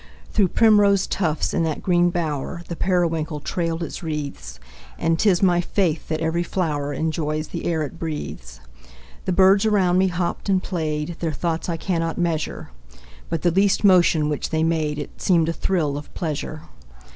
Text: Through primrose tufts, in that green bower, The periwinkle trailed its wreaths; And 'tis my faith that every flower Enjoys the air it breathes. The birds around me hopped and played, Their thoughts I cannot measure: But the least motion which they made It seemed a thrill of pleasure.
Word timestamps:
Through 0.31 0.47
primrose 0.47 1.05
tufts, 1.05 1.53
in 1.53 1.61
that 1.65 1.83
green 1.83 2.09
bower, 2.09 2.63
The 2.67 2.75
periwinkle 2.75 3.39
trailed 3.41 3.83
its 3.83 4.01
wreaths; 4.01 4.59
And 4.97 5.19
'tis 5.19 5.43
my 5.43 5.61
faith 5.61 6.07
that 6.07 6.21
every 6.21 6.41
flower 6.41 6.91
Enjoys 6.91 7.49
the 7.49 7.65
air 7.65 7.83
it 7.83 7.99
breathes. 7.99 8.61
The 9.25 9.31
birds 9.31 9.63
around 9.63 9.99
me 9.99 10.07
hopped 10.07 10.49
and 10.49 10.63
played, 10.63 11.17
Their 11.19 11.31
thoughts 11.33 11.69
I 11.69 11.77
cannot 11.77 12.17
measure: 12.17 12.71
But 13.29 13.43
the 13.43 13.51
least 13.51 13.83
motion 13.83 14.27
which 14.27 14.49
they 14.49 14.63
made 14.63 14.97
It 14.97 15.21
seemed 15.21 15.47
a 15.49 15.53
thrill 15.53 15.95
of 15.99 16.11
pleasure. 16.15 16.63